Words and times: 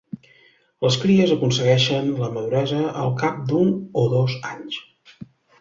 Les 0.85 0.95
cries 1.01 1.33
aconsegueixen 1.35 2.09
la 2.23 2.31
maduresa 2.39 2.81
al 3.05 3.13
cap 3.23 3.39
d'un 3.53 3.73
o 4.03 4.07
dos 4.19 4.39
anys. 4.57 4.83